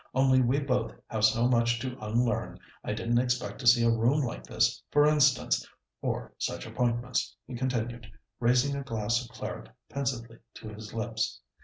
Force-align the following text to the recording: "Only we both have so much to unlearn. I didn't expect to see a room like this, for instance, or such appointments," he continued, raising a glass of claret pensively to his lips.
"Only 0.15 0.41
we 0.41 0.59
both 0.59 0.95
have 1.09 1.23
so 1.25 1.47
much 1.47 1.77
to 1.81 1.95
unlearn. 2.03 2.57
I 2.83 2.93
didn't 2.93 3.19
expect 3.19 3.59
to 3.59 3.67
see 3.67 3.83
a 3.83 3.91
room 3.91 4.21
like 4.21 4.43
this, 4.43 4.81
for 4.89 5.05
instance, 5.05 5.63
or 6.01 6.33
such 6.39 6.65
appointments," 6.65 7.35
he 7.45 7.53
continued, 7.53 8.07
raising 8.39 8.75
a 8.75 8.81
glass 8.83 9.23
of 9.23 9.29
claret 9.29 9.69
pensively 9.89 10.39
to 10.55 10.69
his 10.69 10.91
lips. 10.95 11.39